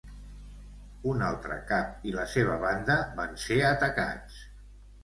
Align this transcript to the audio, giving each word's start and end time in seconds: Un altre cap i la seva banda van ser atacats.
Un 1.11 1.21
altre 1.27 1.59
cap 1.73 2.09
i 2.09 2.15
la 2.17 2.27
seva 2.33 2.57
banda 2.67 2.97
van 3.21 3.39
ser 3.47 3.63
atacats. 3.71 4.47